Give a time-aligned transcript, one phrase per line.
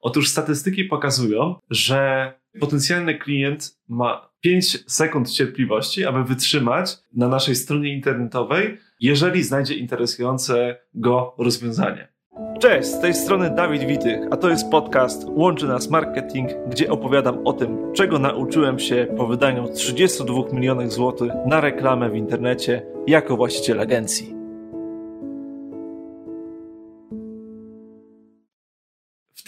[0.00, 7.94] Otóż statystyki pokazują, że potencjalny klient ma 5 sekund cierpliwości, aby wytrzymać na naszej stronie
[7.94, 12.08] internetowej, jeżeli znajdzie interesujące go rozwiązanie.
[12.60, 17.46] Cześć, z tej strony Dawid Witych, a to jest podcast Łączy Nas Marketing, gdzie opowiadam
[17.46, 23.36] o tym, czego nauczyłem się po wydaniu 32 milionów złotych na reklamę w internecie jako
[23.36, 24.37] właściciel agencji.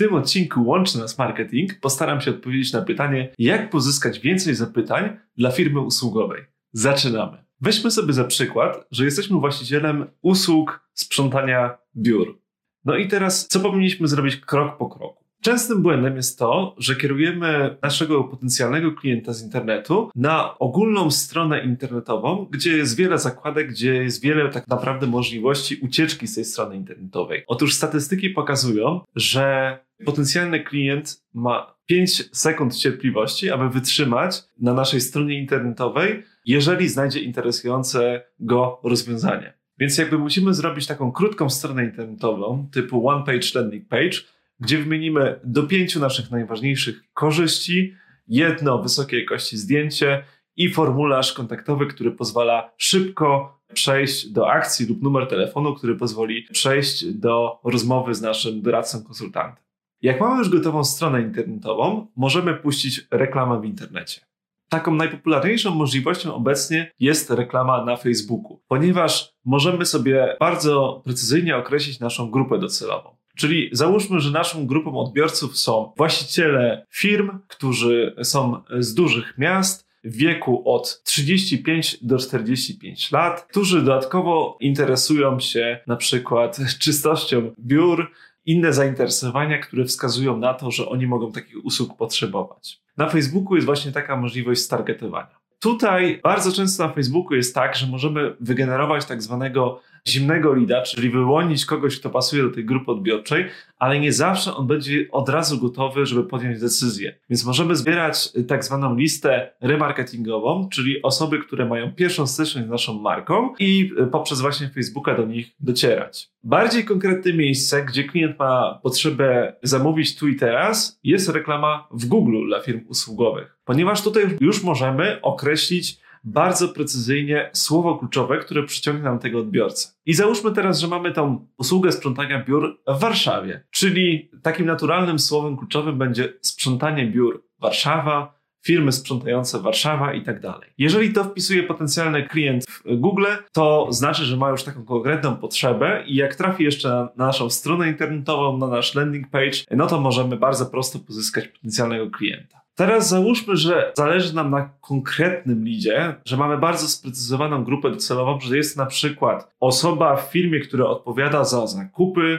[0.01, 5.51] Tym odcinku Łączy Nas Marketing postaram się odpowiedzieć na pytanie, jak pozyskać więcej zapytań dla
[5.51, 6.45] firmy usługowej.
[6.73, 7.45] Zaczynamy.
[7.61, 12.39] Weźmy sobie za przykład, że jesteśmy właścicielem usług sprzątania biur.
[12.85, 15.25] No i teraz, co powinniśmy zrobić krok po kroku?
[15.43, 22.47] Częstym błędem jest to, że kierujemy naszego potencjalnego klienta z internetu na ogólną stronę internetową,
[22.51, 27.45] gdzie jest wiele zakładek, gdzie jest wiele tak naprawdę możliwości ucieczki z tej strony internetowej.
[27.47, 35.39] Otóż statystyki pokazują, że potencjalny klient ma 5 sekund cierpliwości, aby wytrzymać na naszej stronie
[35.39, 39.55] internetowej, jeżeli znajdzie interesujące go rozwiązanie.
[39.79, 44.19] Więc jakby musimy zrobić taką krótką stronę internetową typu one page landing page,
[44.61, 47.95] gdzie wymienimy do pięciu naszych najważniejszych korzyści,
[48.29, 50.25] jedno wysokiej jakości zdjęcie
[50.57, 57.05] i formularz kontaktowy, który pozwala szybko przejść do akcji lub numer telefonu, który pozwoli przejść
[57.05, 59.70] do rozmowy z naszym doradcą konsultantem.
[60.03, 64.21] Jak mamy już gotową stronę internetową, możemy puścić reklamę w internecie.
[64.69, 72.31] Taką najpopularniejszą możliwością obecnie jest reklama na Facebooku, ponieważ możemy sobie bardzo precyzyjnie określić naszą
[72.31, 73.17] grupę docelową.
[73.37, 80.17] Czyli załóżmy, że naszą grupą odbiorców są właściciele firm, którzy są z dużych miast, w
[80.17, 88.11] wieku od 35 do 45 lat, którzy dodatkowo interesują się na przykład czystością biur,
[88.51, 92.81] inne zainteresowania, które wskazują na to, że oni mogą takich usług potrzebować.
[92.97, 95.41] Na Facebooku jest właśnie taka możliwość stargetowania.
[95.59, 101.11] Tutaj bardzo często na Facebooku jest tak, że możemy wygenerować tak zwanego zimnego lida, czyli
[101.11, 103.45] wyłonić kogoś, kto pasuje do tej grupy odbiorczej,
[103.79, 107.19] ale nie zawsze on będzie od razu gotowy, żeby podjąć decyzję.
[107.31, 113.01] Więc możemy zbierać tak zwaną listę remarketingową, czyli osoby, które mają pierwszą styczność z naszą
[113.01, 116.31] marką i poprzez właśnie Facebooka do nich docierać.
[116.45, 122.47] Bardziej konkretne miejsce, gdzie klient ma potrzebę zamówić tu i teraz, jest reklama w Google
[122.47, 129.19] dla firm usługowych, ponieważ tutaj już możemy określić bardzo precyzyjnie słowo kluczowe, które przyciągnie nam
[129.19, 129.89] tego odbiorcę.
[130.07, 135.57] I załóżmy teraz, że mamy tą usługę sprzątania biur w Warszawie, czyli takim naturalnym słowem
[135.57, 140.71] kluczowym będzie sprzątanie biur Warszawa, firmy sprzątające Warszawa i tak dalej.
[140.79, 146.05] Jeżeli to wpisuje potencjalny klient w Google, to znaczy, że ma już taką konkretną potrzebę
[146.07, 150.37] i jak trafi jeszcze na naszą stronę internetową, na nasz landing page, no to możemy
[150.37, 152.61] bardzo prosto pozyskać potencjalnego klienta.
[152.75, 158.57] Teraz załóżmy, że zależy nam na konkretnym lidzie, że mamy bardzo sprecyzowaną grupę docelową, że
[158.57, 162.39] jest na przykład osoba w firmie, która odpowiada za zakupy,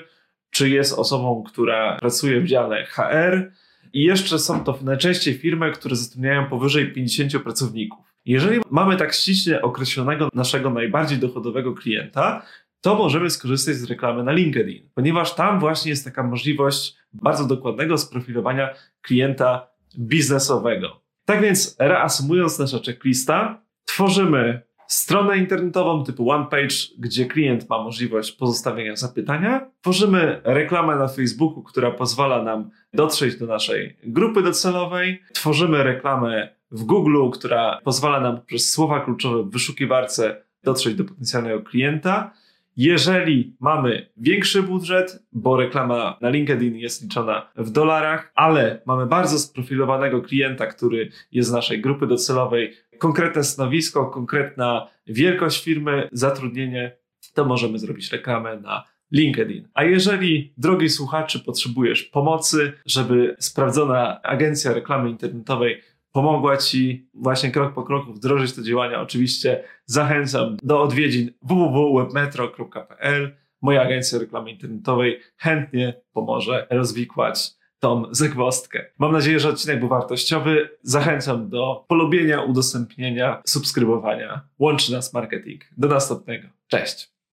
[0.51, 3.51] czy jest osobą, która pracuje w dziale HR
[3.94, 8.06] i jeszcze są to najczęściej firmy, które zatrudniają powyżej 50 pracowników.
[8.25, 12.46] Jeżeli mamy tak ściśle określonego naszego najbardziej dochodowego klienta,
[12.81, 17.97] to możemy skorzystać z reklamy na LinkedIn, ponieważ tam właśnie jest taka możliwość bardzo dokładnego
[17.97, 18.69] sprofilowania
[19.02, 19.68] klienta
[20.00, 21.02] biznesowego.
[21.25, 24.62] Tak więc, reasumując nasza checklista, tworzymy
[24.94, 29.72] stronę internetową typu OnePage, gdzie klient ma możliwość pozostawienia zapytania.
[29.81, 35.22] Tworzymy reklamę na Facebooku, która pozwala nam dotrzeć do naszej grupy docelowej.
[35.34, 41.62] Tworzymy reklamę w Google, która pozwala nam przez słowa kluczowe w wyszukiwarce dotrzeć do potencjalnego
[41.62, 42.31] klienta.
[42.77, 49.39] Jeżeli mamy większy budżet, bo reklama na LinkedIn jest liczona w dolarach, ale mamy bardzo
[49.39, 56.97] sprofilowanego klienta, który jest z naszej grupy docelowej, konkretne stanowisko, konkretna wielkość firmy, zatrudnienie,
[57.33, 59.67] to możemy zrobić reklamę na LinkedIn.
[59.73, 65.81] A jeżeli, drogi słuchaczy, potrzebujesz pomocy, żeby sprawdzona agencja reklamy internetowej
[66.11, 73.35] pomogła Ci właśnie krok po kroku wdrożyć te działania, oczywiście zachęcam do odwiedzin www.webmetro.pl.
[73.61, 78.85] Moja agencja reklamy internetowej chętnie pomoże rozwikłać tą zagwozdkę.
[78.99, 80.69] Mam nadzieję, że odcinek był wartościowy.
[80.81, 84.41] Zachęcam do polubienia, udostępnienia, subskrybowania.
[84.59, 85.61] Łączy nas marketing.
[85.78, 86.47] Do następnego.
[86.67, 87.21] Cześć!